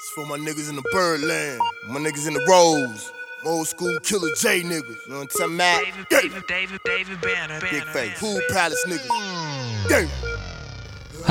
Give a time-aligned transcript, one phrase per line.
[0.00, 3.12] It's for my niggas in the Birdland, my niggas in the Rose,
[3.44, 4.96] old school killer J niggas.
[5.06, 5.84] You know what I'm talking about?
[5.84, 9.88] David, David, David, David Banner, Big face, Pool Palace niggas.
[9.90, 10.29] Damn.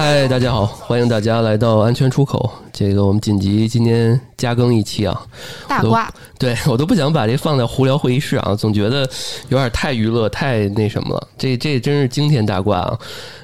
[0.02, 2.50] 嗨，大家好，欢迎大家来到安全出口。
[2.72, 5.22] 这个我们紧急今天加更一期啊，
[5.68, 9.02] 大瓜，对我都不想把这放在胡聊会议室啊，总觉得
[9.50, 11.28] 有点太娱乐，太那什么了。
[11.38, 12.98] 这这真是惊天大瓜啊！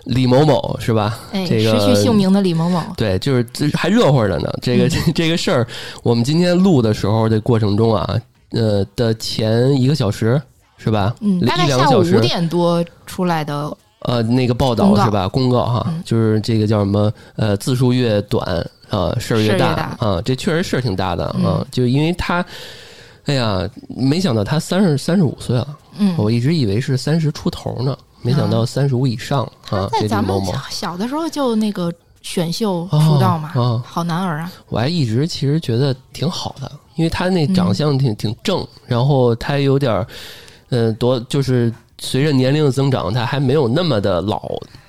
[0.05, 1.19] 李某某是吧？
[1.33, 4.49] 哎，这个失去姓名的李某某，对，就是这还热乎着呢。
[4.61, 5.67] 这个、这 这个事儿，
[6.03, 8.17] 我们今天录的时候的过程中啊，
[8.51, 10.41] 呃的前一个小时
[10.77, 11.13] 是吧？
[11.19, 13.75] 嗯，大概一两个小时下午五，点多出来的，
[14.07, 15.27] 呃，那个报道是吧？
[15.27, 17.11] 公告哈，嗯就是这个叫什么？
[17.35, 18.45] 呃，字数越短
[18.89, 21.65] 啊，事儿越大啊，这确实事儿挺大的啊嗯。
[21.71, 22.45] 就因为他，
[23.25, 29.87] 哎呀，没想到他三十三十五岁了，嗯，我一直以为是三十出头呢，没想到三十五以上啊。
[29.93, 40.07] 这在咱们李某某，小小的时候就那个选秀出道嘛，哦哦好男儿啊，我还一直其实觉得挺好的，因为他那嗯长相挺、挺正，然后他有点儿，
[40.69, 44.41] 呃，多就是随着年龄的增长，他还没有那么的老，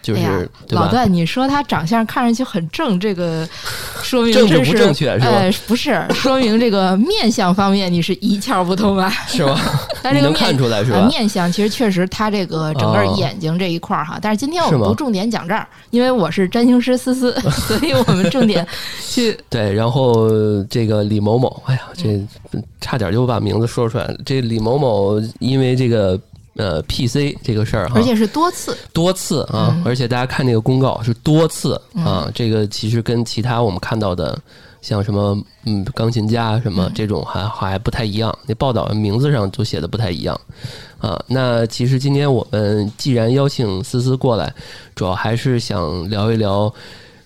[0.02, 0.86] 就是、哎，对吧？
[0.86, 3.48] 老段，你说他长相看上去很正，这个
[4.02, 9.08] 说明政治不正确是吧哎，不是，说明这个面相方面你是一窍不通啊。
[9.28, 9.58] 是吧？
[10.02, 18.66] 但这个面你能看出来是吧呃面相其实确实他这个整个哦眼睛这一块儿哈，但是今天我们不重点讲这儿，因为我是占星师思思， 所以我们重点
[19.00, 20.28] 去对，然后
[20.68, 22.20] 这个李某某，哎呀，这
[22.80, 24.16] 差点就把名字说出来了。
[24.24, 26.18] 这李某某因为这个
[26.56, 34.38] 呃 PC 这个事儿哈，而且是多次，多次啊，嗯而且大家看那个公告是多次啊，这个其实跟其他我们看到的
[34.80, 40.40] 像什么嗯钢琴家什么这种还还不太一样，那报道名字上都写的不太一样
[40.98, 41.22] 啊。
[41.26, 44.52] 那其实今天我们既然邀请思思过来，
[44.94, 46.72] 主要还是想聊一聊。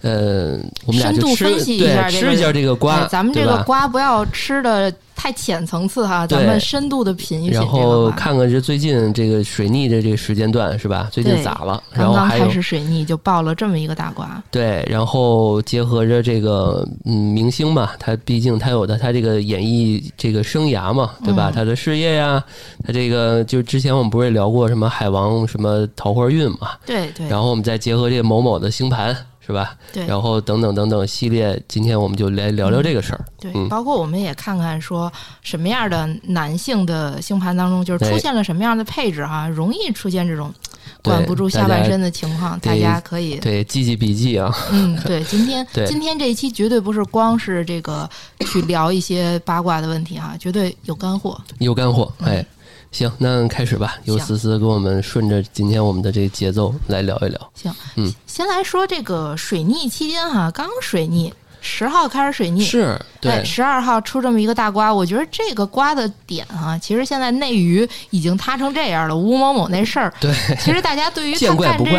[0.03, 7.67] 呃，我们俩就吃深度分析一对下这个吃一下这个瓜，哎咱们这个瓜不要吃的太浅层次哈，咱们深度的品一品然。
[7.67, 11.09] 后看看这最近这个水逆的这个时间段是吧？
[11.13, 11.83] 最近咋了？
[11.93, 21.51] 然刚刚开始水逆就爆了这么一个大瓜，对，然后结合着这个嗯明星嘛，他毕竟他有的他这个演艺这个生涯嘛，对吧？
[21.51, 22.43] 嗯他的事业呀，
[22.87, 29.15] 他这个就之前我们不是聊过什么海王什么桃花运嘛，对对然后我们再结合这个某某的星盘
[29.51, 29.77] 是吧？
[29.93, 33.25] 对然后等等等等系列，今天我们就来聊聊这个事儿。
[33.41, 35.13] 对嗯，包括我们也看看说
[35.43, 40.55] 什么样的男性的星盘当中，就是出现了什么样的配置哈，容易出现这种
[41.03, 44.55] 管不住下半身的情况，大家大家可以对，记记笔记啊。
[44.71, 48.09] 嗯，对，今天 对今天这一期绝对不是光是这个
[48.47, 51.41] 去聊一些八卦的问题哈，绝对有干货。
[51.59, 52.45] 有干货，哎，
[52.91, 57.53] 行，那开始吧，由思思跟我们顺着今天我们的这个节奏来聊一聊。
[57.55, 69.17] 行，嗯先来说这个水逆期间哈，刚水逆，十号开始水逆，是对，十二号出这么一个大瓜，我觉得这个瓜的点啊，其实现在内娱已经塌成这样了。
[69.17, 71.47] 吴某某那事儿，对，其实大家对于 这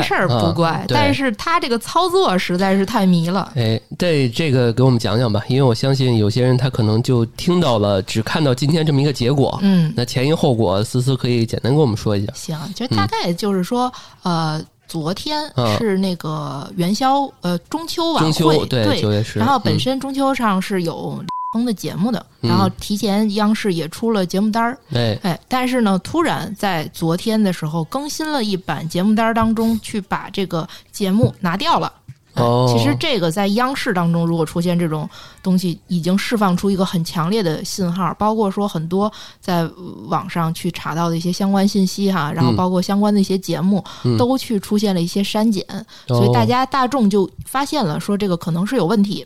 [0.02, 3.52] 事儿不啊怪，对但是他这个操作实在是太迷了。
[3.56, 12.34] 哎，对这个给我们讲讲吧，因为我相信有些人他可能就听到了，只看到今天这么一个结果，嗯，那前因后果，思思可以简单跟我们说一下。
[12.34, 13.92] 行，其实大概就是说，
[14.24, 14.62] 呃，
[14.92, 15.78] 昨天嗯。
[15.78, 19.02] 是那个元宵，呃，中秋晚会，秋对
[19.36, 19.80] 然后本嗯。
[19.80, 22.50] 身中秋上是有风的节目的，嗯。
[22.50, 25.18] 然后提前央视也出了节目单儿，哎。
[25.24, 31.94] 哎，但是呢，突然在昨天的时候更新了一版节目单儿当中，去把这个节目拿掉了。
[32.34, 32.72] 哎哦。
[32.72, 35.10] 其实这个在央视当中，如果出现这种
[35.44, 39.68] 东西，已经释放出一个很强烈的信号，包括说很多在
[40.08, 44.18] 网上去查到的一些相关信息哈，然后嗯包括相关的一些节目，嗯。
[44.18, 45.66] 都去出现了一些删减，
[46.08, 49.26] 所以大哦家大众就发现了说这个可能是有问题。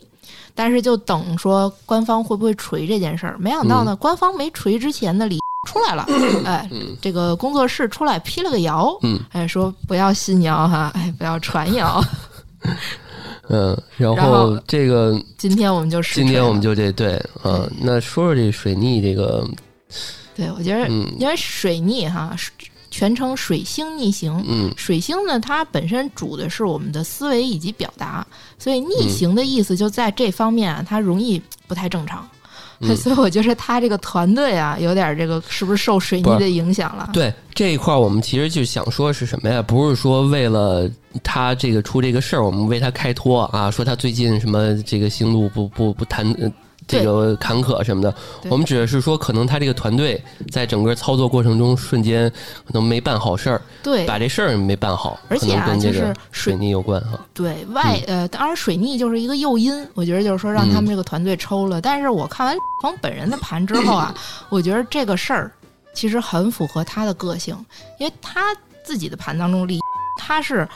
[0.54, 5.38] 但是就等说官方会不会锤这件事儿，没想到呢，官方没锤之前呢，李
[5.68, 6.06] 出来了，
[6.46, 6.68] 哎，
[7.00, 9.20] 这个工作室出来辟了个谣，嗯。
[9.32, 12.02] 哎，说不要信谣哈，哎，不要传谣。
[13.48, 19.48] 嗯，然然后后这个今天我们就今天我们就这对，嗯，那说说这水逆这个，
[20.34, 22.36] 对我觉得，嗯因为水逆哈，
[22.90, 24.42] 全称水星逆行。
[24.48, 28.26] 嗯水星呢，它本身主的是我们的思维以及表达，
[28.58, 32.28] 所以嗯逆行的意思就在这方面啊，它容易不太正常。
[32.80, 37.08] 嗯 所以我觉得他这个团队啊，有点这个是不是受水泥的影响了？
[37.12, 39.62] 对这一块儿，我们其实就想说是什么呀？
[39.62, 40.88] 不是说为了
[41.22, 46.34] 他这个出这个事儿，我们为他开脱啊，说他最近什么这个星路不不不谈。
[46.88, 48.14] 呃这个坎坷什么的。
[48.48, 52.30] 我们指的是说，可能他这个团队在整个操作过程中，瞬间
[52.64, 57.18] 可能没办好事儿，对把这事儿没办好，而且啊跟这个就是水水泥有关哈。
[57.34, 61.80] 对外呃，当然水逆就是一个诱因，我觉得就是说让他们这个团队抽了。
[61.80, 64.14] 但是我看完冯本人的盘之后啊，
[64.48, 65.50] 我觉得这个事儿
[65.92, 67.56] 其实很符合他的个性，
[67.98, 68.54] 因为他
[68.84, 69.80] 自己的盘当中，立
[70.18, 70.68] 他是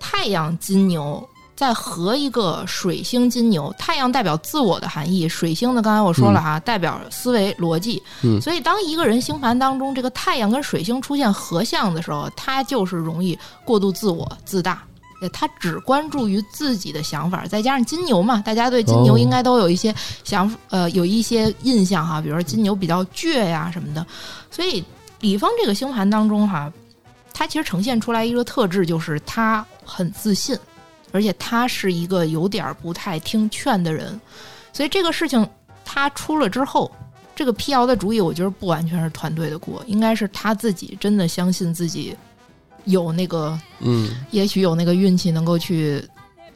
[0.00, 1.28] 太阳金牛。
[1.62, 8.02] 再合一个水星金牛，太阳代表自我的含义，水星呢，刚才我说了哈，代表思维逻辑。
[8.22, 14.82] 嗯所以当一个人星盘当中这个太阳跟水星出现合相的时候，他就是容易过度自我、自大。
[15.20, 19.94] 呃他只关注于自己的想法，再加上金牛嘛，大家对金牛哦应该都有一些
[20.24, 24.04] 想，呃，有一些印象哈，比如说金牛比较倔呀什么的。
[24.50, 24.82] 所以
[25.20, 26.72] 李峰这个星盘当中哈，
[27.32, 30.58] 他其实呈现出来一个特质，就是他很自信，
[31.12, 34.20] 而且他是一个有点儿不太听劝的人。
[34.72, 35.46] 所以这个事情
[35.84, 36.90] 他出了之后，
[37.36, 42.16] 这个辟谣的主意，我觉得不完全是团队的锅，应该是他自己真的相信自己
[42.84, 46.02] 有那个，嗯，也许有那个运气能够去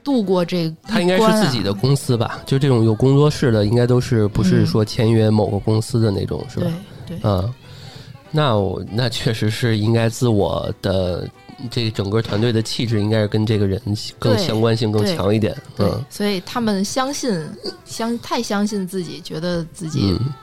[0.03, 2.41] 度过这一他应该是自己的公司吧？
[2.47, 6.67] 就这种有工作室的，应该都是不是嗯说签约某个公司的那种，是吧
[7.07, 7.17] 对？
[7.17, 7.55] 对，嗯，
[8.31, 11.29] 那我那确实是应该自我的
[11.71, 13.81] 这个整个团队的气质，应该是跟这个人
[14.19, 15.57] 更相关性更强一点。
[15.79, 17.47] 嗯，所以他们相信
[17.85, 20.17] 相太相信自己，觉得自己。
[20.19, 20.35] 嗯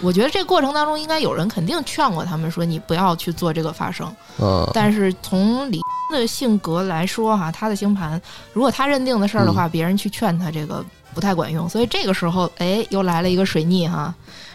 [0.00, 4.06] 我觉得这过程当中，应该有人肯定劝过他们说你不要去做这个发生。
[4.40, 5.80] 嗯，但是从李
[6.12, 8.22] 的性格来说哈，他的星盘，
[8.52, 11.68] 如果他认定的事儿的话，别人去劝他这个不太管用。
[11.68, 14.14] 所以这个时候，哎，又来了一个水逆哈，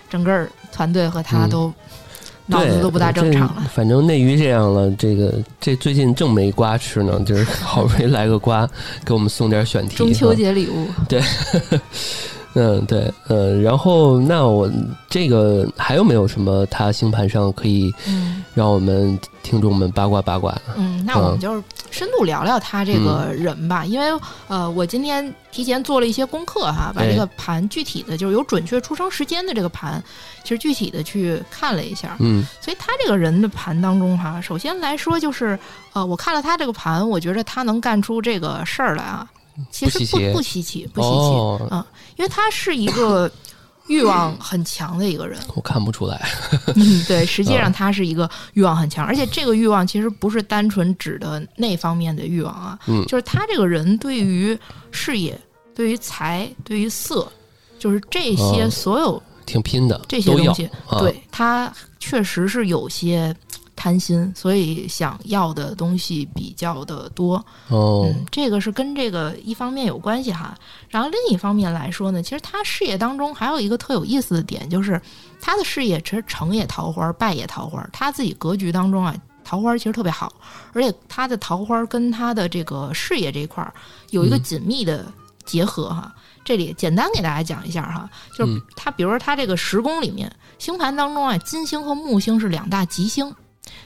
[0.09, 1.73] 整个团队和他嗯都、
[2.45, 3.63] 脑子对都不大正常了。
[3.73, 8.67] 反正内娱这样了，这个这最近正没瓜吃呢，就是 好不容易来个瓜，
[9.05, 9.95] 给我们送点选题。
[9.95, 10.87] 中秋节礼物，
[12.55, 14.69] 嗯，对，呃，然后那我
[15.09, 20.61] 这个还有没有什么他星盘上可以嗯让我们听众们八卦八卦的？
[20.77, 24.07] 嗯，那我们就是深度聊聊他这个嗯人吧，因为
[24.47, 30.03] 呃，我今天提前做了一些功课哈，把哎这个盘具体的就是有准确出生时间的这个盘，
[30.43, 35.57] 其实具体的去看了一下，嗯所以他这个人的盘当中哈，首先来说就是
[35.93, 39.27] 呃，我看了他这个盘，我觉得他能干出这个事儿来啊，
[39.71, 43.29] 其实不不稀奇不稀奇，不稀奇，哦，因为他是一个
[43.87, 45.39] 欲望很强的一个人。
[45.55, 46.27] 我看不出来。
[46.75, 54.57] 嗯，对，实际上嗯他是一个欲望很强，而且这个欲望其实不是单纯指的那方面的欲望啊，嗯就是他这个人对于
[54.91, 55.39] 事业、
[55.75, 57.29] 对于财、对于色，
[57.77, 63.35] 就是这些哦所有挺拼的，这些东西，啊、对他确实是有些
[63.83, 67.35] 贪心，所以想要的东西比较的多。
[67.67, 70.57] 哦，嗯，这个是跟这个一方面有关系哈。
[70.87, 75.01] 然后另一方面来说呢，其实他事业当中还有一个特有意思的点，就是
[75.41, 77.85] 他的事业其实成也桃花，败也桃花。
[77.91, 79.13] 他自己格局当中啊，
[79.43, 80.31] 桃花其实特别好，
[80.71, 83.73] 而且他的桃花跟他的这个事业这一块儿
[84.11, 85.05] 有一个嗯紧密的
[85.43, 86.15] 结合哈。
[86.45, 93.33] 这里简单给大家讲一下哈，就是嗯他，比如说他这个十宫里面，星盘当中啊，金星和木星是两大吉星，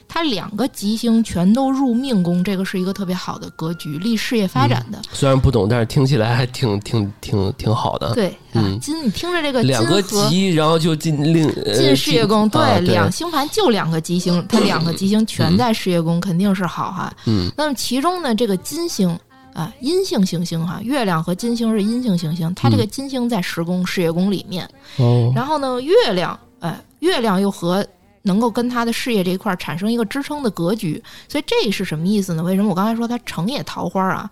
[0.07, 4.99] 它两个吉星全都入命宫，这个是一个特别好的格局，利事业发展的。
[5.11, 8.13] 虽然不懂，但是听起来还挺挺挺挺好的。
[8.13, 8.35] 对
[8.81, 17.13] 金，你听着这个两个吉，然后就进令呃进事业宫，对两星盘就两个吉星，它两个吉星全在事业宫，肯定是好哈。
[17.25, 19.17] 嗯那么其中呢，这个金星
[19.53, 27.85] 啊，阴性行星哈，月亮和金星是阴性行星，它这个嗯金星在十宫事业宫里面，哦然后呢，月亮，哎，月亮又和
[28.27, 32.43] 能够跟他的事业这一块儿产生一个支撑的格局，所以这是什么意思呢？
[32.43, 34.29] 为什么我刚才说他成也桃花啊？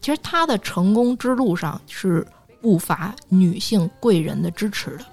[0.00, 2.26] 其实他的成功之路上是
[2.60, 5.04] 不乏女性贵人的支持的。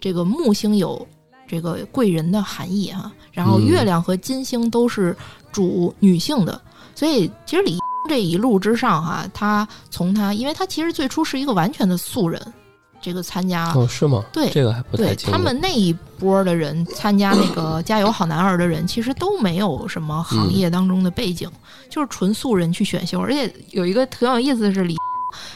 [0.00, 1.06] 这个木星有
[1.46, 5.16] 这个贵人的含义哈、然后嗯月亮和金星都是
[5.52, 6.60] 主女性的，
[6.94, 7.78] 所以其实李
[8.08, 12.40] 这一路之上哈、他从他，因为他其实最初是一个完全的素人，
[13.00, 14.24] 这个参加哦，是吗？
[14.32, 15.32] 对这个还不太对清楚。
[15.32, 21.50] 他们那一波的人参加那个《加油好男儿》的人，其实都没有什么行业当中的背景，
[21.88, 23.20] 就是纯素人去选秀。
[23.20, 24.96] 而且有一个挺有意思的是，李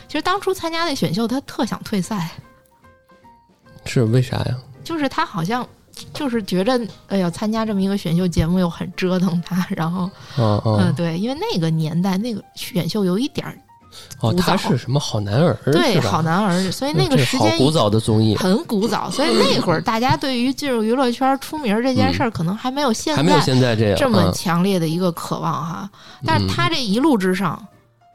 [0.09, 2.31] 其实当初参加那选秀，他特想退赛，
[3.85, 4.59] 是为啥呀？
[4.85, 5.67] 就是他好像
[6.13, 13.57] 就是觉着，哎呀，参加这么一个选秀节目又很折腾他，然后哦嗯、哦对，因为那个年代那个选秀有一点儿
[14.21, 15.57] 哦，他是什么好男儿？
[15.73, 24.33] 对好男儿，所以那个时间好古早的综艺，很古早，所以那会儿大家对于进入娱乐圈出名这件事儿，可能还没有现还没有在现在这样这么嗯。
[24.33, 25.91] 强烈的一个渴望哈。
[26.25, 27.67] 但是他这一路之上，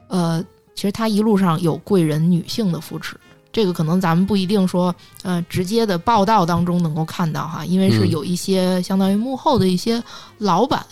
[0.08, 0.42] 呃，
[0.74, 3.16] 其实他一路上有贵人女性的扶持，
[3.52, 8.10] 这个可能咱们不一定说，呃，直接的报道当中能够看到哈，因为是嗯。
[8.10, 10.02] 有一些相当于幕后的一些
[10.38, 10.84] 老板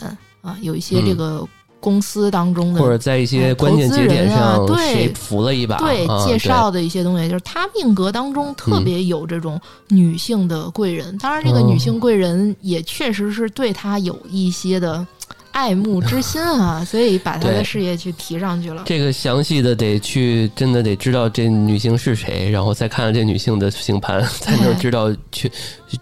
[0.42, 1.46] 啊，有一些这个
[1.84, 11.18] 公司当中的或者在一些哎关键节点上对谁扶了一把，对啊介绍的一些东西，就是他命格当中特别有这种女性的贵人。
[11.18, 11.66] 当然，这个哦。
[11.68, 15.06] 女性贵人也确实是对他有一些的
[15.54, 18.82] 爱慕之心啊， 所以把他的事业去提上去了。
[18.84, 25.48] 这个详细的得去，真的得知道这女性是谁，然后再看看这女性的星盘， 才能知道全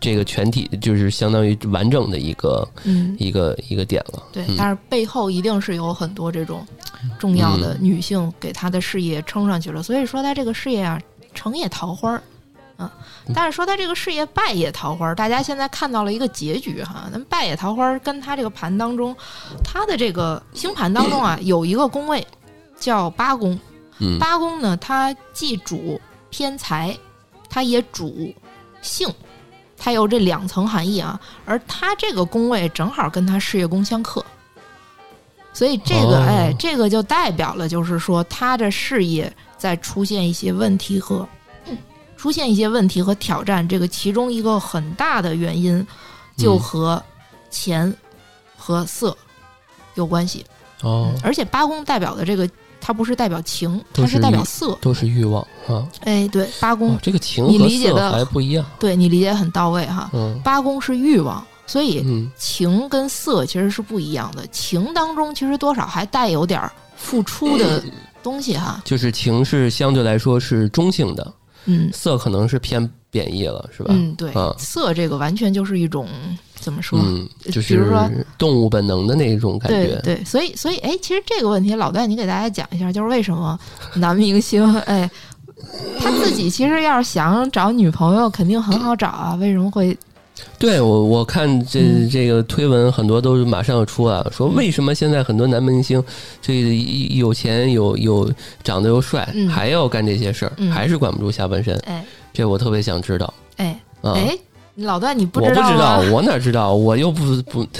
[0.00, 4.22] 这个全体，就是相当于完整的一个嗯，一个一个点了。
[4.32, 6.66] 对嗯，但是背后一定是有很多这种
[7.18, 10.98] 重要的女性给他的事业撑上去了，所以说他这个事业啊
[11.34, 12.20] 成也桃花
[13.34, 17.08] 但是说他这个事业败也桃花，大家现在看到了一个结局哈。
[17.12, 19.14] 那么败也桃花跟他这个盘当中，
[19.64, 22.26] 他的这个星盘当中啊有一个宫位
[22.78, 23.58] 叫八宫，
[23.98, 26.96] 嗯八宫呢它既主偏财，
[27.48, 28.34] 它也主
[28.80, 29.08] 性，
[29.76, 31.20] 它有这两层含义啊。
[31.44, 34.24] 而他这个宫位正好跟他事业宫相克，
[35.52, 41.28] 所以这个、哦哎，这个就代表了，就是说他的事业在出现一些问题和
[42.22, 45.84] 出现一些问题和挑战，这个其中一个很大的原因
[46.36, 47.02] 就嗯和
[47.50, 47.92] 钱
[48.56, 49.16] 和色
[49.96, 50.46] 有关系。
[50.82, 52.48] 哦，而且八宫代表的这个，
[52.80, 54.78] 它不是代表情，它是代表色。
[54.80, 55.84] 都是欲望啊。
[56.04, 58.64] 哎，对，八宫哦，这个情你理解的还不一样。
[58.78, 60.08] 对你理解很到位哈。
[60.12, 64.46] 嗯八宫是欲望，所以嗯情跟色其实是不一样的。
[64.52, 67.82] 情当中其实多少还带有点儿付出的
[68.22, 68.80] 东西哈。
[68.84, 71.34] 就是情是相对来说是中性的，
[71.66, 73.94] 嗯色可能是偏贬义了，是吧？
[73.96, 76.08] 嗯，对啊，色这个完全就是一种
[76.56, 76.98] 怎么说？
[77.02, 80.00] 嗯，就是比如说动物本能的那种感觉。
[80.02, 83.58] 对对，所以所以哎，其实这个问题，老段你给大家讲一下，就是为什么
[83.94, 85.08] 男明星哎，
[86.00, 89.96] 他自己其实要是想找女朋友，肯定很好找啊，为什么会
[90.58, 96.02] 对我我看这、嗯这个推文很多都是马上要出来了，说为什么现在很多男明星
[96.40, 96.76] 这
[97.10, 98.32] 有钱有有
[98.62, 101.76] 长得又帅，嗯还要干这些事儿，嗯还是管不住下半身？
[101.86, 104.12] 哎这我特别想知道哎啊！
[104.14, 104.38] 哎，
[104.76, 105.98] 老段你不知道我不知道？
[106.12, 106.72] 我哪知道？
[106.74, 107.66] 我又不不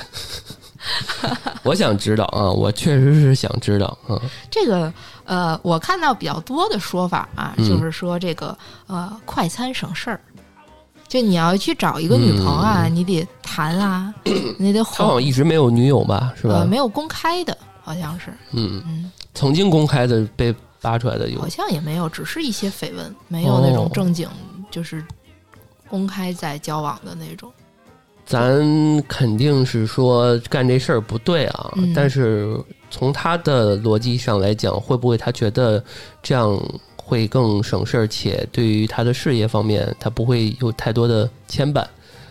[1.62, 2.50] 我想知道啊！
[2.50, 4.20] 我确实是想知道啊！
[4.50, 4.92] 这个
[5.24, 8.56] 呃，我看到比较多的说法啊，嗯就是说这个
[8.88, 10.20] 呃，快餐省事儿。
[11.12, 14.14] 就你要去找一个女朋友啊，你得谈啊，
[14.56, 16.32] 你得好像，一直没有女友吧？
[16.34, 16.64] 是吧呃，？
[16.64, 24.26] 没有公开的，好像是，嗯，嗯，曾经公开的被扒出来的有好像也没有，只是一些绯闻，没有那种哦正经
[24.70, 25.04] 就是
[25.86, 27.52] 公开在交往的那种。
[28.24, 28.58] 咱
[29.06, 32.58] 肯定是说干这事儿不对啊，嗯但是
[32.90, 35.84] 从他的逻辑上来讲，会不会他觉得
[36.22, 36.58] 这样
[37.04, 41.84] 会更省事儿，且对于他的事业方面，他不会有太多的牵绊，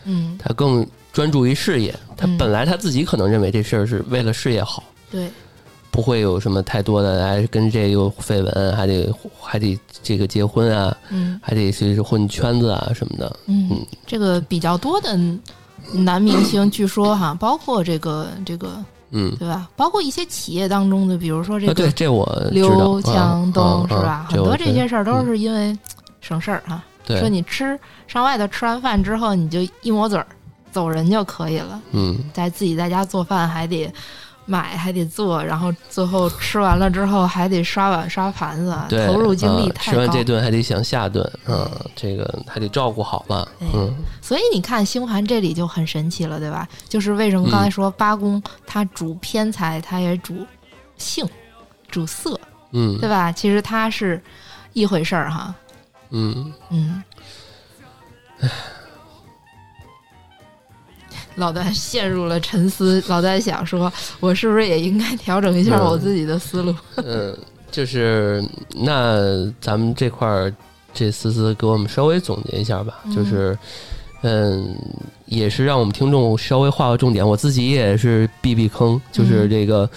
[0.06, 1.94] 嗯，他更专注于事业。
[2.18, 5.30] 他嗯本来他自己可能认为这事儿是为了事业好，对，
[5.92, 13.36] 不会有什么太多的哎跟这个绯闻，还得还得这个结婚啊，嗯还得是混圈子啊什么的。
[13.48, 15.18] 嗯，这个比较多的
[15.92, 19.70] 男明星，据说哈，包括这个这个嗯，对吧？
[19.76, 21.74] 包括一些企业当中的，比如说这个，
[22.52, 24.26] 刘强啊东是吧？
[24.30, 25.78] 很多这些事儿都嗯是因为
[26.22, 26.82] 省事儿哈。
[27.06, 27.78] 对说你吃
[28.08, 30.26] 上外头吃完饭之后，你就一抹嘴儿
[30.72, 32.18] 走人就可以了，嗯。
[32.34, 33.92] 在自己在家做饭还得
[34.46, 38.76] 买还得做，然后最后吃完了之后还得刷碗刷盘子，
[39.08, 39.98] 投入精力啊太高。
[39.98, 46.68] 吃完这顿还得想下顿，嗯，这个还得照顾好了，哎嗯所以你看星盘这里就很神奇了，对吧？
[46.90, 50.46] 就是为什么刚才说八宫它主偏财，它也主
[50.98, 51.28] 性、
[51.90, 52.40] 主色，
[52.72, 53.32] 嗯对吧？
[53.32, 54.22] 其实它是
[54.74, 55.54] 一回事儿哈。
[56.10, 57.04] 嗯，嗯，
[61.42, 63.04] 老在陷入了沉思。
[63.08, 66.74] 老在想说，我是不是也应该调整一下嗯我自己的思路？
[67.04, 67.36] 嗯，
[67.72, 70.54] 就是那咱们这块儿，
[70.94, 73.58] 这思思给我们稍微总结一下吧，嗯就是
[74.22, 74.78] 嗯，
[75.26, 79.90] 也是让我们听众稍微画个重点，我自己也是避避坑，就是嗯这个。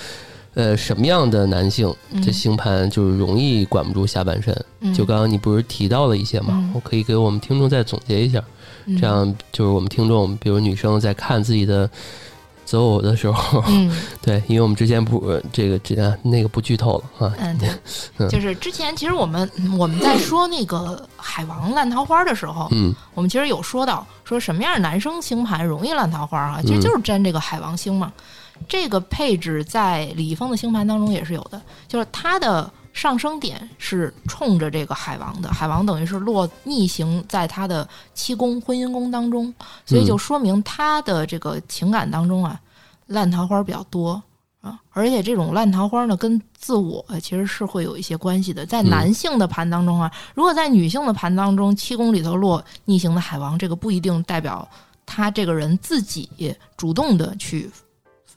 [0.57, 4.57] 呃，什么样的男性嗯这星盘就是容易管不住下半身？
[4.83, 8.41] 嗯就刚刚你不是提到了一些嘛，嗯我可以给我们听众再总结一下。
[8.87, 8.97] 嗯。
[9.00, 11.88] 这样就是我们听众，比如女生在看自己的
[12.64, 13.95] 择偶的时候，嗯。
[14.23, 17.69] 对，因为我们之前不呃这个那个不剧透了啊，嗯，对，
[18.19, 18.29] 嗯。
[18.29, 22.95] 就是之前其实我们我们在说那个海王烂桃花的时候，嗯。
[23.14, 28.12] 我们其实有说到说什么样的男生星盘容易烂桃花啊，其实就是沾这个海王星嘛。
[28.69, 39.53] 这个配置在李易峰的星盘当中也是有的，就是他的上升点是冲着这个海王的，海王等于是落逆行在他的七宫婚姻宫当中，
[39.85, 42.59] 所以就说明他的这个情感当中啊，
[43.09, 44.23] 烂桃花比较多
[44.61, 48.65] 啊，而且这种烂桃花呢，跟自我其实是会有一些关系的。
[48.65, 54.67] 在男性的盘当中啊，如果在女性的盘当中，七宫里头落逆行的海王，这个不一定代表
[55.05, 57.69] 他这个人自己主动的去。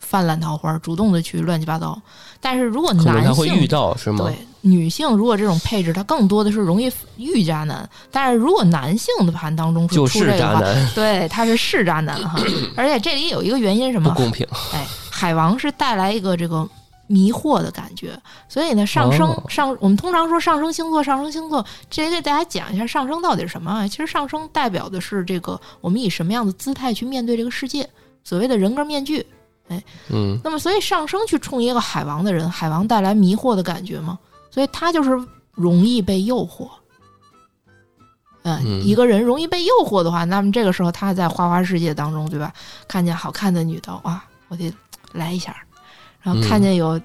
[0.10, 2.02] 泛滥桃花，主动的去乱七八糟，
[2.40, 4.24] 但是如果男性会遇到是吗？
[4.24, 7.88] 对，女性如果这种配置，它更多的是容易遇渣男。
[8.10, 12.40] 但是如果男性的盘当中就是渣男，对，他是是渣男哈。
[12.78, 14.48] 而且这里有一个原因，什么不公平？
[14.74, 16.66] 哎，海王是带来一个这个
[17.08, 23.86] 迷惑的感觉，所以呢，上升上，我们通常说上升星座，上升星座，这里给大家讲一下上升到底是什么啊？
[23.86, 27.86] 其实上升代表的是这个我们以什么样的姿态去面对这个世界，
[28.24, 29.26] 所谓的人格面具。
[29.68, 34.18] 哎，嗯，那么所以上升去冲一个海王的人，海王带来迷惑的感觉吗？
[34.50, 35.12] 所以他就是
[35.54, 36.70] 容易被诱惑。
[38.44, 42.54] 嗯，一个人容易被诱惑的话，那么这个时候他在花花世界当中，对吧？
[42.88, 44.74] 看见好看的女的，啊，我得
[45.12, 45.52] 来一下；
[46.22, 47.00] 然后看见有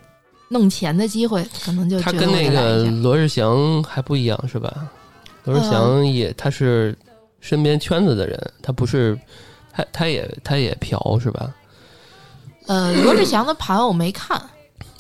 [0.47, 4.89] 弄钱的机会，可能就他跟那个罗志祥还不一样，是吧？
[5.43, 6.97] 罗志祥也他是
[7.41, 9.19] 身边圈子的人，他不是
[9.73, 11.53] 他他也他也嫖，是吧？
[12.67, 14.41] 呃，罗志祥的盘我没看，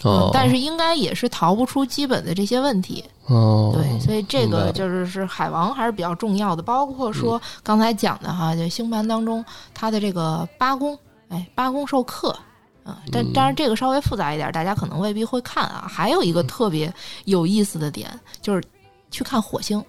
[0.02, 12.36] 哦，但是应该也是逃不出基本的这些问题，哦，对，所以这个就是是海王还是比较重要的，包括说刚才讲的哈，就星盘当中他的这个八宫，哎，八宫受克，
[12.84, 15.86] 啊，但当然这个稍微复杂一点，大家可能未必会看啊。
[15.88, 16.92] 还有一个特别
[17.26, 18.62] 有意思的点就是
[19.10, 19.82] 去看火星。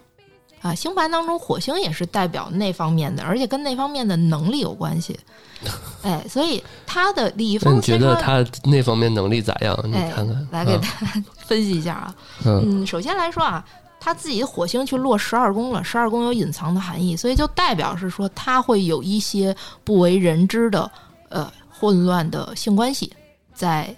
[0.62, 5.18] 啊，星盘当中火星也是代表那方面的，而且跟那方面的能力有关系。
[6.04, 9.76] 哎，所以他的李易峰，你觉得他那方面能力咋样？
[9.84, 12.14] 你看看，来给大家分析一下啊。
[12.44, 13.64] 嗯，首先来说啊，
[13.98, 20.90] 他自己的火星去落十二宫了，十二宫有隐藏的含义，所以就代表是说他会有一些不为人知的
[21.30, 23.12] 呃混乱的性关系，
[23.54, 23.92] 在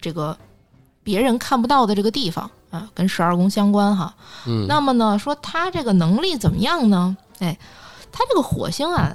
[0.00, 0.36] 这个
[1.02, 2.50] 别人看不到的这个地方。
[2.70, 4.14] 啊，跟十二宫相关哈。
[4.46, 7.16] 嗯，那么呢，说他这个能力怎么样呢？
[7.40, 7.58] 哎，
[8.12, 9.12] 他这个火星啊，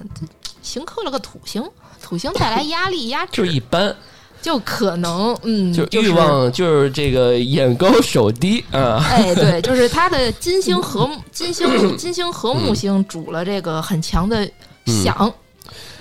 [0.62, 1.63] 行克了个土星，
[2.01, 3.96] 土星带来压力压制，就一般，
[4.41, 9.03] 就可能嗯，就欲望就是这个眼高手低啊。
[9.09, 11.67] 哎，对，就是他的金星和 金星
[11.98, 14.50] 金星和木星主了这个很强的
[14.85, 15.33] 想。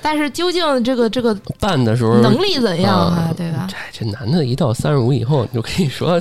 [0.02, 3.32] 但是究竟这个这个办的时候能力怎样啊？
[3.34, 3.66] 对吧？
[3.66, 6.20] 这这男的一到三十五以后，你就可以说，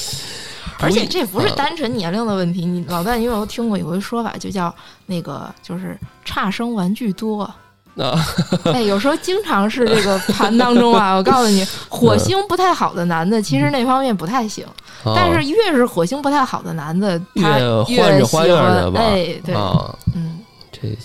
[0.78, 2.66] 而且这不是单纯年龄的问题。
[2.66, 4.72] 你老段，你有没有听过有个说法，就叫
[5.06, 7.50] 那个就是差生玩具多
[7.96, 8.18] 啊？
[8.72, 14.66] 哎，有时候经常是这个盘当中啊，我告诉你，火星不太好的男的，其实那方面不太行。
[15.14, 19.00] 但是越是火星不太好的男的，他越换着花样的吧？
[19.00, 19.54] 哎，对，
[20.14, 20.40] 嗯，
[20.72, 20.96] 这。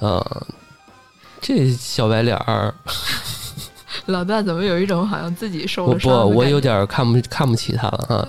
[0.06, 0.24] 啊，
[1.40, 2.74] 这小白脸儿，
[4.06, 6.12] 老大怎么有一种好像自己受了伤？
[6.28, 8.28] 不，我有点看不看不起他了啊！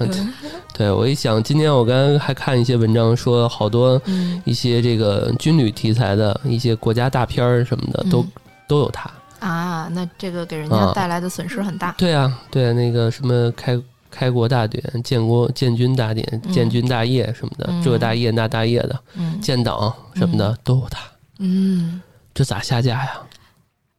[0.74, 4.02] 对，我一想，今天我刚刚还看一些文章，说好多
[4.44, 8.26] 一些这个军旅题材的一些国家大片儿什么的，都
[8.68, 9.10] 都有他
[9.40, 9.88] 啊。
[9.92, 11.94] 那这个给人家带来的损失很大。
[11.98, 13.80] 对啊，对那个什么开
[14.12, 19.00] 开国大典、建国建军大典、建军大业什么的，这大业那大业的，
[19.42, 21.00] 建党什么的都有他。
[21.40, 22.02] 嗯，
[22.34, 23.12] 这咋下架呀？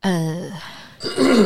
[0.00, 0.42] 呃，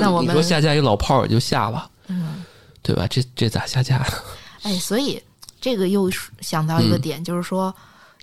[0.00, 2.44] 那我们你说下架一老炮儿就下了，嗯，
[2.82, 3.06] 对吧？
[3.08, 4.06] 这这咋下架？
[4.62, 5.20] 哎，所以
[5.60, 7.74] 这个又想到一个点，就是说，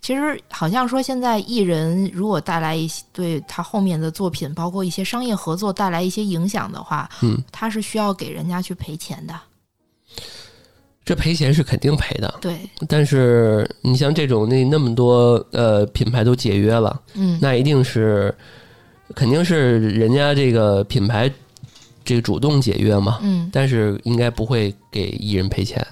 [0.01, 9.33] 其实好像说现在艺人如果带来一些对他后面的作品，包括一些商业合作带来一些影响的话，嗯，他是需要给人家去赔钱的。
[11.03, 12.59] 这赔钱是肯定赔的，对。
[12.87, 18.35] 但是你像这种那那么多呃品牌都解约了，嗯，那一定是
[19.15, 21.31] 肯定是人家这个品牌
[22.03, 23.49] 这个主动解约嘛，嗯。
[23.51, 25.85] 但是应该不会给艺人赔钱，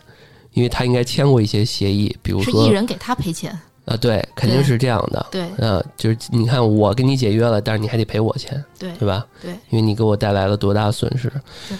[0.51, 9.25] 因为他应该签过一些协议，比如说艺人给他赔钱啊，对，肯定是这样的，对，啊，就是你看我跟你解约了，但是你还得赔我钱，对，对吧？
[9.41, 11.29] 对，因为你给我带来了多大损失，
[11.67, 11.77] 对。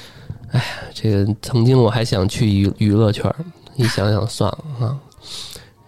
[0.52, 3.34] 哎呀，这个曾经我还想去娱娱乐圈，
[3.76, 5.00] 一想想算了啊，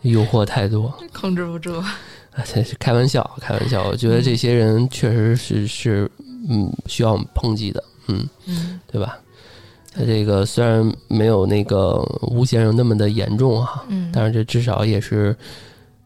[0.01, 1.83] 诱惑太多，控制不住。
[2.35, 3.83] 啊，这是开玩笑，开玩笑。
[3.87, 6.11] 我觉得这些人确实是是，
[6.49, 9.17] 嗯，需要我们抨击的，嗯嗯，对吧？
[9.97, 15.33] 他这个虽然没有那个吴先生那么的严重哈，嗯，但是这至少也是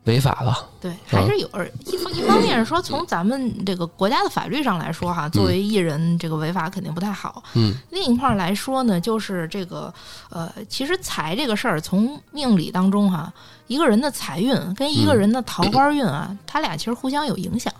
[0.10, 0.68] 违法了。
[0.82, 7.44] 对，还是有而一方一方面是说，从咱们这个国家的法律上来说哈，作为艺人，这个违法肯定不太好。
[7.54, 9.94] 嗯，另一块儿来说呢，就是这个
[10.30, 13.32] 呃，其实财这个事儿，从命理当中哈，
[13.68, 17.72] 一个人的财运跟一个人的桃花运啊，他俩其实互相有影响。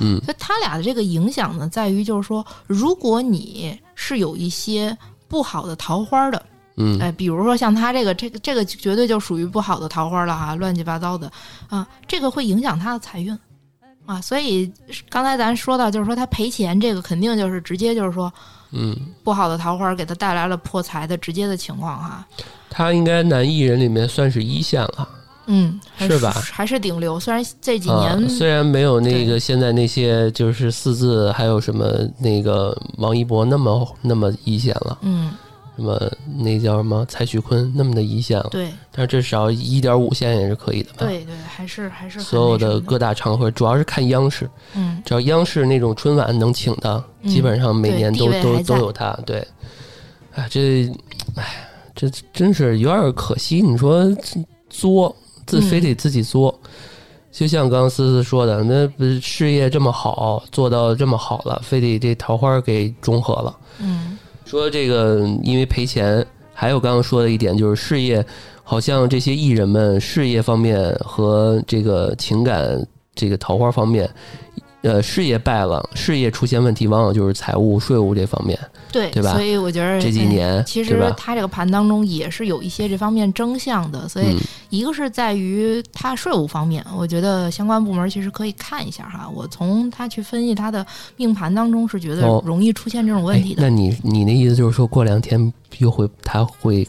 [0.00, 6.40] 嗯所以他俩的这个影响呢，在于就是说，如果你是有一些不好的桃花的，
[6.78, 11.30] 嗯哎，比如说像他这个，这个这个绝对就属于不好的桃花了哈，乱七八糟的
[11.68, 13.36] 啊，这个会影响他的财运
[14.06, 14.20] 啊。
[14.20, 14.72] 所以
[15.10, 18.32] 刚才咱说到，就是说他赔钱，这个肯定就是直接就是说
[18.70, 22.26] 嗯，不好的桃花给他带来了破财的直接的情况哈。
[22.70, 25.08] 他应该男艺人里面算是一线了。
[25.50, 35.32] 嗯，是吧还是顶流，虽然这几啊年、，虽然没有那个现在那些就是四字，还有什么那个王一博那么那么一线了，嗯，
[35.78, 35.96] 什么
[36.42, 41.06] 那叫什么蔡徐坤那么的一线了，对但是至少一点五线也是可以的吧？
[41.06, 49.12] 对对，还是还是所有的各大场合，主要是看央视，嗯只要央视那种春晚能请的，嗯基本上每年都都都有他。
[49.24, 49.46] 对，
[50.34, 50.90] 哎，这，
[51.36, 53.62] 哎，这真是有点可惜。
[53.62, 54.04] 你说
[54.68, 55.14] 作，
[55.46, 56.58] 自非得自己作，
[57.30, 63.56] 就像刚刚思思说的，那不是事业这么好，做到这么好了，非得这桃花给中和了。
[63.78, 64.17] 嗯
[64.48, 68.24] 说这个因为赔钱，还有刚刚说的一点就是事业，
[68.64, 72.82] 好像这些艺人们事业方面和这个情感
[73.14, 74.08] 这个桃花方面，
[74.88, 78.58] 呃，事业败了，事业出现问题，往往就是财务、税务这方面。
[78.90, 84.38] 对对吧所以我觉得这几哎年其实他这个盘当中也是有一些这方面征象的，所以嗯
[84.70, 89.28] 一个是在于他税务方面，我觉得相关部门其实可以看一下哈。
[89.28, 90.84] 我从他去分析他的
[91.16, 93.62] 命盘当中是觉得哦容易出现这种问题的。
[93.62, 96.88] 哎那你你的意思就是说过两天又会他会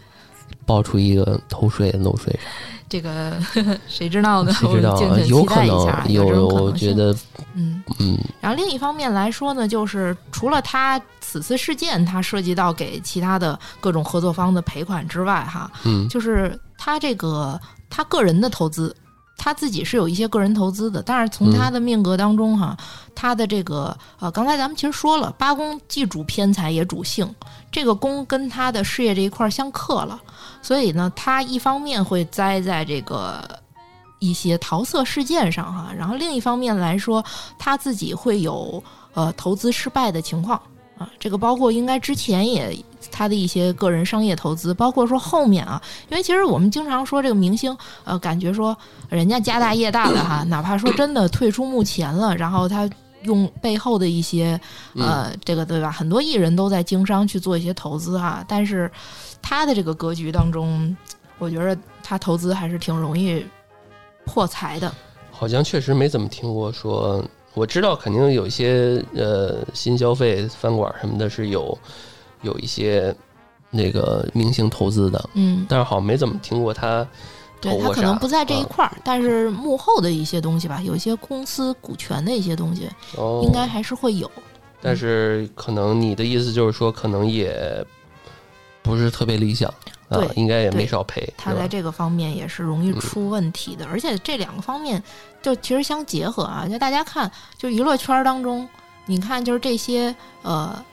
[0.70, 2.48] 爆出一个偷税漏税啥？
[2.88, 3.34] 这个
[3.90, 4.54] 谁知道呢？
[4.54, 5.20] 谁知道啊？
[5.26, 6.72] 有可能有，我。
[6.74, 7.16] 觉得
[7.56, 7.84] 嗯。
[8.00, 18.96] 嗯然后另一方面来说呢，就是除了他此次事件，他涉及到给其他的各种合作方的赔款之外，哈，嗯就是他这个他个人的投资，
[19.40, 22.78] 他自己是有一些个人投资的，但是从他的命格当中哈，
[23.16, 27.34] 他的这个呃，刚才咱们其实说了，八宫既主偏财也主性，
[27.72, 30.20] 这个宫跟他的事业这一块相克了，
[30.62, 33.44] 所以呢，他一方面会栽在这个。
[34.22, 37.24] 一些桃色事件上哈，然后另一方面来说，
[37.58, 40.62] 他自己会有呃投资失败的情况
[41.00, 42.78] 啊，这个包括应该之前也
[43.10, 48.78] 他的一些个人商业投资，包括说后面啊，因为其实我们经常说这个明星，呃，感觉说
[49.10, 52.88] 人家家大业大的哈，哪怕说真的退出幕前了，然后他
[53.24, 54.60] 用背后的一些
[54.96, 55.90] 呃，这个对吧？
[55.90, 58.92] 很多艺人都在经商去做一些投资哈，但是
[59.42, 60.96] 他的这个格局当中，
[61.38, 63.46] 我觉得他投资还是挺容易
[64.26, 64.94] 破财的。
[65.32, 67.24] 好像确实没怎么听过说，
[67.60, 71.78] 我知道肯定有一些呃新消费饭馆什么的是有
[72.42, 73.14] 有一些
[73.70, 77.06] 那个明星投资的，嗯，但是好像没怎么听过他
[77.60, 77.90] 对他。
[77.90, 84.32] 可能不在这一啊块儿，但是幕后的一些东西吧，有一些公司股权的一些东西，哦，应该还是会有。
[84.82, 87.86] 但是可能你的意思就是说，可能也
[88.82, 89.74] 不是特别理想
[90.10, 95.02] 啊对，应该也没少赔，他在这个方面也是容易出问题的，而且这两个方面
[95.42, 96.68] 就其实相结合啊。
[96.68, 98.68] 就大家看，就娱乐圈当中，
[99.06, 100.84] 你看就是这些呃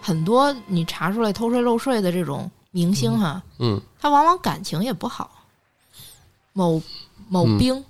[0.00, 5.30] 很多你查出来偷税漏税的这种明星哈，嗯他往往感情也不好。
[6.54, 6.82] 某
[7.28, 7.84] 某嗯兵，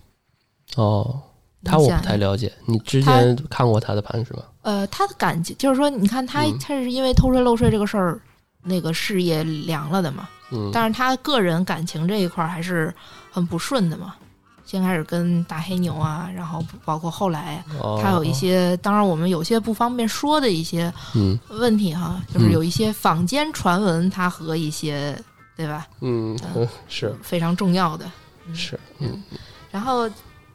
[0.77, 1.21] 哦，
[1.65, 4.43] 他我不太了解，你之前看过他的盘是吧？
[4.63, 8.21] 呃，他的感情就是说，你看他嗯他是因为偷税漏税这个事儿，
[8.63, 10.29] 那个事业凉了的嘛。
[10.53, 12.95] 嗯，但是他个人感情这一块儿还是
[13.31, 14.15] 很不顺的嘛。
[14.65, 21.39] 先开始跟大黑牛啊，然后包括后来哦他有一些，当然我们有些不方便说的一些嗯。
[21.51, 25.19] 问题哈，就是有一些坊间传闻，他和一些
[25.57, 25.87] 对吧？
[26.01, 27.15] 嗯嗯 是。
[27.23, 28.11] 非常重要的。
[28.55, 29.23] 是嗯。
[29.71, 30.09] 然后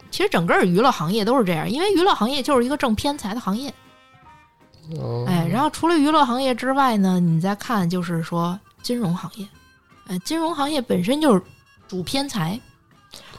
[0.09, 3.71] 其实整个娱乐行业都是这样，因为娱乐行业就是一个挣偏财的行业。
[4.97, 5.25] 哦。
[5.27, 9.45] 哎，然后除了娱乐行业之外呢，你再看就是说金融行业，
[10.07, 11.41] 呃，金融行业本身就是
[11.87, 12.59] 主偏财，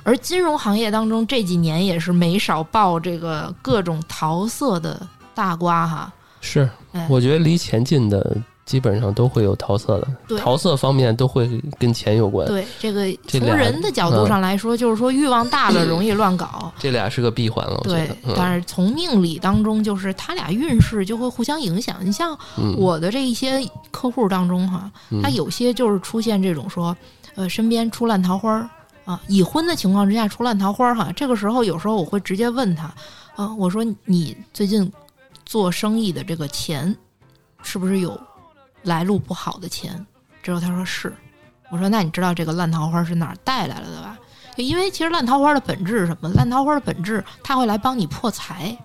[0.02, 6.12] 而金融行业当中这几年也是没少爆这个各种桃色的大瓜哈。
[6.40, 8.36] 是哎，我觉得离钱近的
[8.68, 16.70] 基本上都会有桃色的，桃色方面都会跟钱有关，对这个从人的角度上来说，就是说欲望大了 容易乱搞。
[16.78, 21.96] 这俩是个闭环了，对但是从命理当中，就是他俩运势就会互相影响。
[22.02, 22.76] 你像嗯。
[22.76, 25.22] 我的这一些客户当中哈，嗯。
[25.22, 26.94] 他有些就是出现这种说，
[27.36, 28.68] 呃，身边出烂桃花儿
[29.06, 32.92] 啊，已婚的情况之下出烂桃花哈，这个时候有时候我会直接问他，
[33.34, 34.92] 啊，我说你最近
[35.46, 36.94] 做生意的这个钱
[37.62, 38.18] 是不是有
[38.82, 40.06] 来路不好的钱？
[40.42, 41.12] 之后他说是，
[41.70, 44.18] 我说那你知道这个烂桃花是哪儿带来了的吧？
[44.56, 46.28] 因为其实烂桃花的本质是什么？
[46.30, 48.76] 烂桃花的本质，它会来帮你破财。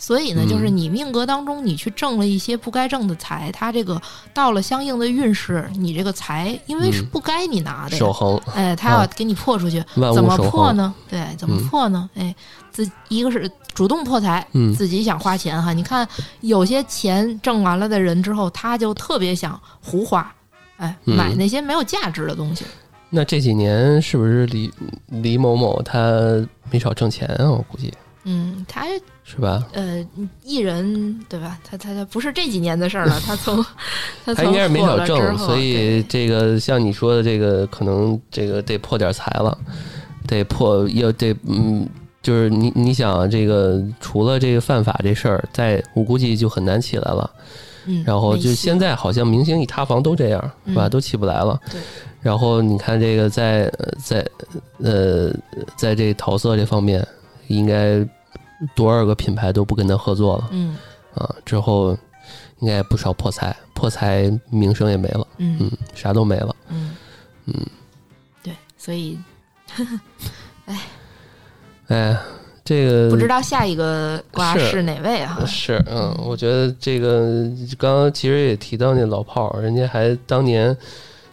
[0.00, 4.00] 所以呢，就是你命格当中，你去挣了一些不该挣的财，它这个
[4.32, 9.84] 到了相应的运势，你这个财因为是不该你拿的，守恒，哎，他要给你破出去，
[10.14, 10.94] 怎么破呢？
[11.10, 12.08] 对，怎么破呢？
[12.14, 12.32] 哎，
[12.70, 15.72] 自一个是主动破财，嗯自己想花钱哈。
[15.72, 16.04] 你看
[16.40, 20.34] 有些钱挣完了的人之后，他就特别想胡花，
[20.78, 22.64] 哎，买那些没有价值的东西。
[23.08, 24.68] 那这几年是不是李
[25.06, 27.48] 李某某他没少挣钱啊？
[27.48, 27.94] 我估计。
[28.24, 28.84] 嗯，他
[29.22, 29.64] 是吧？
[29.74, 30.04] 呃，
[30.42, 31.56] 艺人对吧？
[31.62, 33.20] 他他他不是这几年的事儿了。
[33.24, 33.64] 他从
[34.26, 39.56] 他应该是没少挣，所以这个像你说的这个，可能这个得破点财了，
[40.26, 41.88] 得破要得嗯，
[42.28, 47.30] 就是你你想这个除了这个犯法这事儿，在我估计就很难起来了。
[47.86, 50.88] 嗯，然后就现在好像明星一塌房都这样，是吧？
[50.88, 51.58] 都起不来了。
[51.70, 51.80] 对。
[52.20, 54.26] 然后你看这个在在
[54.78, 55.32] 呃
[55.76, 57.06] 在这桃色这方面，
[57.46, 58.06] 应该。
[58.74, 60.76] 多少个品牌都不跟他合作了，嗯，
[61.14, 61.96] 啊，之后
[62.58, 66.96] 应该不少破财，破财名声也没了，嗯，啥都没了，嗯
[67.46, 67.54] 嗯，
[68.42, 69.16] 对，所以，
[70.66, 70.80] 哎，
[71.88, 72.16] 哎，
[72.64, 75.44] 这个不知道下一个瓜是哪位哈？
[75.44, 77.44] 是，嗯，我觉得这个
[77.76, 80.74] 刚刚其实也提到那老炮儿，人家还当年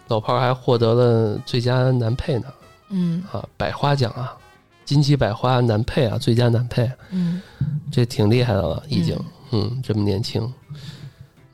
[0.08, 2.46] 老炮儿还获得了最佳男配呢，
[2.90, 4.36] 嗯，啊，百花奖啊。
[4.84, 7.42] 金鸡百花男配啊，最佳男配，嗯，
[7.90, 9.18] 这挺厉害的了，已经，
[9.50, 10.48] 嗯，这么年轻，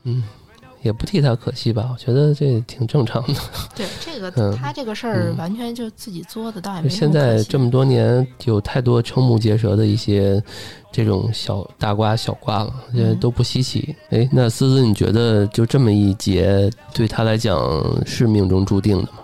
[0.03, 0.23] 嗯，
[0.83, 3.39] 也不替他可惜吧，我觉得这挺正常的。
[3.75, 10.43] 对，这个他这个事儿完全就自己作的，倒也没现在这么多年，有太多瞠目结舌的一些
[10.91, 13.95] 这种小大瓜小瓜了，现在都不稀奇。
[14.09, 17.59] 哎，那思思，你觉得就这么一劫对他来讲
[18.05, 19.19] 是命中注定的吗？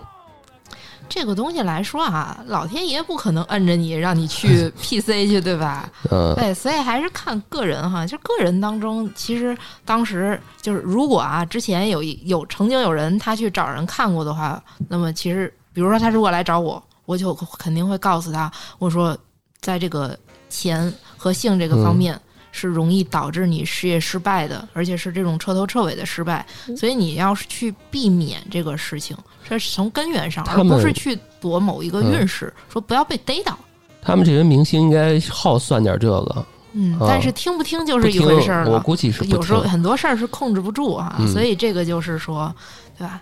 [1.10, 5.90] 这个东西来说啊，老天爷不可能摁着你让你去 P C 去，对吧？
[6.10, 8.06] 嗯，对，所以还是看个人哈。
[8.06, 19.18] 就个人当中，其实当时就是如果啊，之前有有曾经有人他去找人看过的话，那么其实比如说他如果来找我，我就肯定会告诉他，我说
[19.60, 20.16] 在这个
[20.48, 22.18] 钱和性这个方面。
[22.52, 26.44] 是容易导致你事业失败的，而且是这种彻头彻尾的失败。
[26.76, 29.16] 所以你要是去避免这个事情，
[29.48, 33.58] 这是从根源上，而不是去躲某一个运势，说不要被逮到。
[34.02, 38.70] 他们这些明星应该好算点这个，嗯，但是听不听就是一回事儿了。
[38.70, 42.54] 我估计是有时候很多事儿是控制不住啊，所以这个就是说，
[42.96, 43.20] 对吧？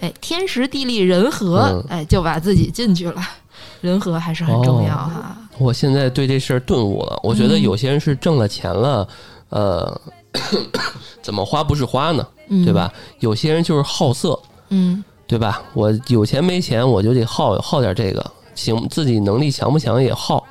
[0.00, 3.20] 哎，天时地利人和，哎，就把自己进去了。
[3.80, 5.36] 人和还是很重要哈。
[5.58, 7.18] 我现在对这事儿顿悟了。
[7.22, 9.06] 我觉得有些人是挣了钱了，
[9.50, 10.00] 呃，
[11.22, 12.26] 怎么花不是花呢？
[12.64, 12.92] 对吧？
[13.20, 14.38] 有些人就是好色，
[14.70, 15.62] 嗯，对吧？
[15.74, 20.42] 我有钱没钱我就得耗耗点这个，行，自己能力强不强也耗。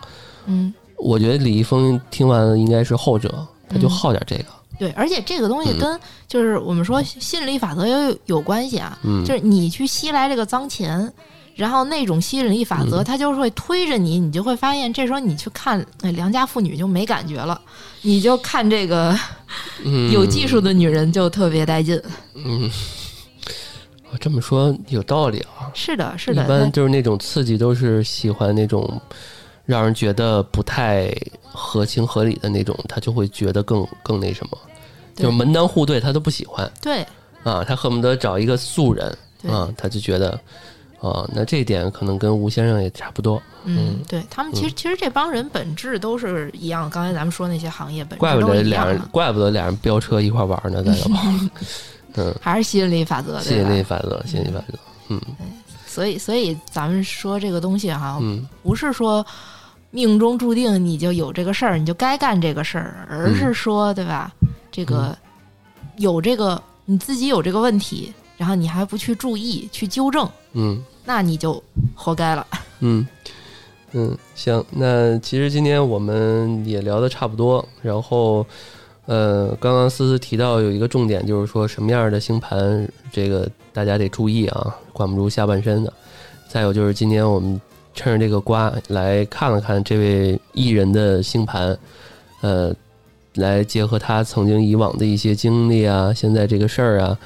[0.45, 4.45] 嗯，我觉得李易峰听完应该是后者，他就耗点这个。
[4.77, 8.95] 对，而且这个东西跟就是我们说吸引力法则有有关系啊。
[9.03, 11.11] 嗯，就是你去吸来这个脏钱。
[11.57, 17.59] 然后那种吸引力法则，它就会推着你，你就会发现，这时候你去看那良家妇女就没感觉了，
[18.03, 19.17] 你就看这个
[20.13, 21.99] 有技术的女人就特别带劲。
[22.35, 22.69] 嗯，
[24.11, 25.71] 我这么说有道理啊。
[25.73, 26.43] 是的，是的。
[26.43, 29.01] 一般就是那种刺激，都是喜欢那种
[29.65, 31.11] 让人觉得不太
[31.43, 34.57] 合情合理的那种，他就会觉得更更那什么，
[35.15, 36.71] 就是门当户对他都不喜欢。
[36.79, 37.03] 对
[37.41, 39.17] 啊，他恨不得找一个素人
[39.49, 40.39] 啊，他就觉得。
[40.99, 43.41] 哦，那这一点可能跟吴先生也差不多。
[43.65, 46.89] 嗯，对他们其实其实这帮人本质都是一样。
[46.89, 51.09] 刚才咱们说那些行业本质怪不得俩人，怪不得俩人飙车一块玩呢，在这。
[52.19, 54.79] 嗯，还是吸引力法则，吸引力法则，吸引力法则。
[55.09, 55.21] 嗯，
[55.85, 59.23] 所以所以咱们说这个东西哈，嗯，不是说
[59.91, 64.31] 命中注定你就有这个事儿，你就该干这个事儿，而是说对吧？
[64.71, 65.15] 这个
[65.97, 68.11] 有这个你自己有这个问题。
[68.37, 71.61] 然后你还不去注意去纠正，嗯，那你就
[71.95, 72.45] 活该了。
[72.79, 73.05] 嗯
[73.93, 77.67] 嗯，行，那其实今天我们也聊的差不多。
[77.81, 78.45] 然后，
[79.05, 85.91] 呃，刚刚思思提到有一个重点，就是说什么样的星盘，这个大家得注意啊，管不住下半身的。
[86.47, 87.59] 再有就是今天我们
[87.95, 91.75] 趁着这个瓜来看了看这位艺人的星盘，
[92.41, 92.71] 呃，
[93.35, 97.17] 来结合他曾经以往的一些经历啊，现在这个事儿啊。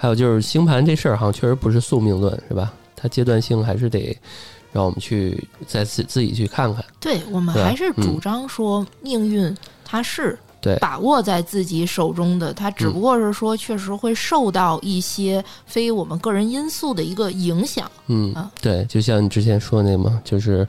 [0.00, 2.72] 还有就是星盘这事儿，好像确实不是宿命论，是吧？
[2.94, 4.16] 它阶段性还是得
[4.72, 6.84] 让我们去再自自己去看看。
[7.00, 9.52] 对我们还是主嗯张说，命运
[9.84, 17.90] 它是对把握在自己手中的，它只嗯不过是说确实会受到一些非我们个人因素的一个影响。
[18.06, 20.66] 嗯啊，对，就像你之前说那嘛，就是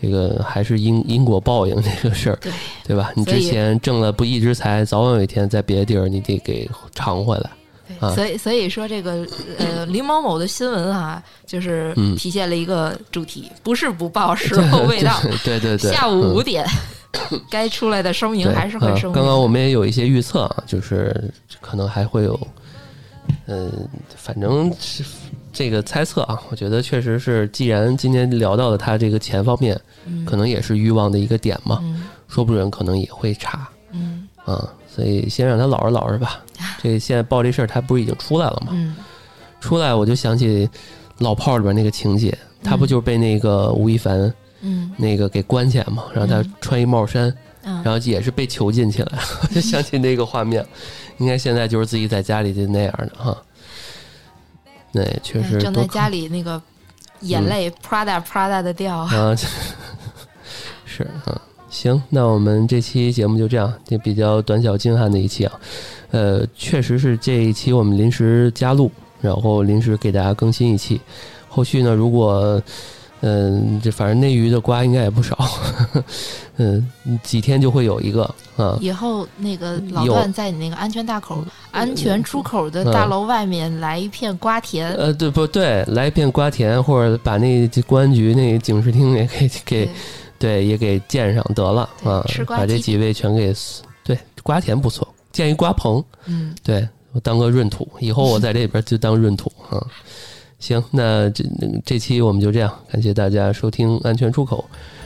[0.00, 2.52] 这个还是因因果报应这个事儿，对
[2.86, 3.12] 对吧？
[3.14, 7.50] 你之前挣了不义之财，早晚有一天在别的地儿你得给偿回来。
[8.00, 9.26] 啊所以所以说这个
[9.58, 15.18] 呃林某某的新闻啊，就是嗯体现了一个主题，不是不报， 时候未到。
[15.44, 16.66] 对对对，下午嗯五点，
[17.50, 19.12] 该出来的声明还是会声明。
[19.12, 22.38] 啊刚刚我们也有一些预测啊，就是可能还会有，
[23.46, 23.70] 呃，
[24.16, 25.02] 反正是
[25.52, 33.77] 这个猜测啊，我觉得确实是，既然今天聊到了他这个钱方面，嗯可能也是欲望的一个点嘛，嗯说不准可能也会查嗯
[34.50, 36.40] 啊，所以先让他老实老实吧。
[36.82, 38.72] 这现在报这事儿，他不是已经出来了吗？
[38.72, 38.96] 嗯
[39.60, 40.66] 出来我就想起
[41.18, 47.28] 《老炮儿》里边那个情节，他不就是被那个吴亦凡嗯那个给关起来嘛，让他嗯穿一帽衫。
[47.64, 50.64] 嗯，然后也是被囚禁起来， 我就想起那个画面，
[51.18, 53.36] 应该现在就是自己在家里就那样的哈。
[54.92, 56.62] 那确实正在家里那个
[57.22, 58.96] 眼泪啪嗒啪嗒的掉。
[58.96, 59.34] 啊，
[60.86, 65.52] 是啊，行，那我们这期节目就这样，这比较短小精悍的一期啊。
[66.10, 71.00] 呃，确实是这一期我们临时加录，然后临时给大家更新一期。
[71.48, 72.60] 后续呢，如果
[73.20, 75.36] 嗯，这反正内娱的瓜应该也不少，
[76.58, 76.88] 嗯，
[77.22, 78.22] 几天就会有一个
[78.56, 78.78] 啊。
[78.80, 85.84] 以后那个老段在你那个安全大口、安全出口的大楼外面来一片瓜田，呃，对不对？
[85.88, 89.90] 来一片瓜田，或者把那公安局那警视厅也给给
[90.38, 93.54] 对对也给建上得了啊吃，瓜把这几位全给
[94.04, 99.84] 对瓜田不错，建一瓜棚，嗯，对我当个闰土，以后我在这边就当闰土啊。
[100.58, 101.44] 行，那这
[101.84, 104.64] 这期我们就这样，感谢大家收听安全出口，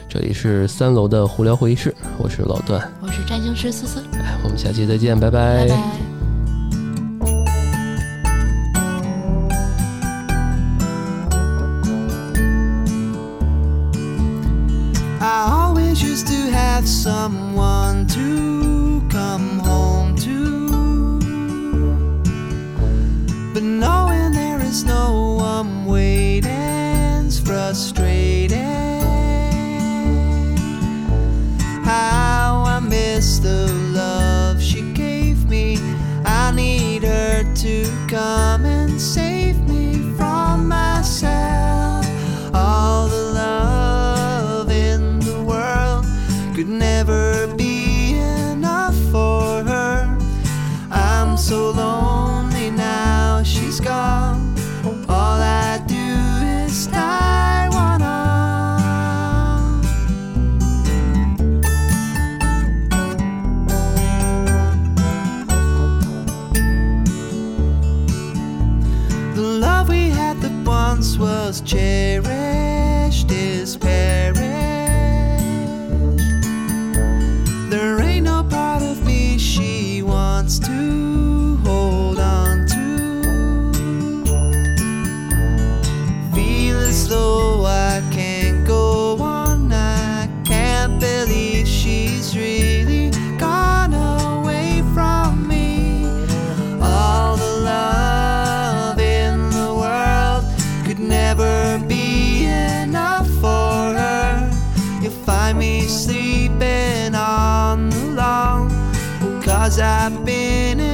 [0.09, 5.29] 这里是三楼的胡聊会议室，我是老段，我是占星师思思，哎我们下期再见，拜。
[5.29, 6.12] 拜拜。
[16.03, 21.19] Used to have someone to come home to.
[23.53, 28.59] But knowing there is no one waiting's frustrating.
[31.83, 35.77] How I miss the love she gave me.
[36.25, 37.75] I need her to
[38.07, 38.62] come
[109.79, 110.92] I've been in